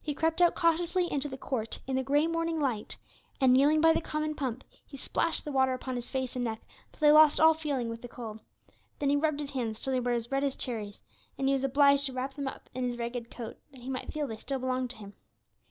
He 0.00 0.14
crept 0.14 0.40
out 0.40 0.54
cautiously 0.54 1.12
into 1.12 1.28
the 1.28 1.36
court 1.36 1.78
in 1.86 1.96
the 1.96 2.02
gray 2.02 2.26
morning 2.26 2.58
light, 2.58 2.96
and 3.38 3.52
kneeling 3.52 3.82
by 3.82 3.92
the 3.92 4.00
common 4.00 4.34
pump, 4.34 4.64
he 4.86 4.96
splashed 4.96 5.44
the 5.44 5.52
water 5.52 5.74
upon 5.74 5.94
his 5.94 6.08
face 6.08 6.34
and 6.34 6.42
neck 6.46 6.62
till 6.90 7.00
they 7.00 7.12
lost 7.12 7.38
all 7.38 7.52
feeling 7.52 7.90
with 7.90 8.00
the 8.00 8.08
cold. 8.08 8.40
Then 8.98 9.10
he 9.10 9.16
rubbed 9.16 9.40
his 9.40 9.50
hands 9.50 9.82
till 9.82 9.92
they 9.92 10.00
were 10.00 10.12
as 10.12 10.32
red 10.32 10.42
as 10.42 10.56
cherries, 10.56 11.02
and 11.36 11.48
he 11.48 11.52
was 11.52 11.64
obliged 11.64 12.06
to 12.06 12.14
wrap 12.14 12.32
them 12.32 12.48
up 12.48 12.70
in 12.72 12.84
his 12.84 12.96
ragged 12.96 13.30
coat 13.30 13.58
that 13.72 13.82
he 13.82 13.90
might 13.90 14.10
feel 14.10 14.26
they 14.26 14.38
still 14.38 14.58
belonged 14.58 14.88
to 14.92 14.96
him. 14.96 15.12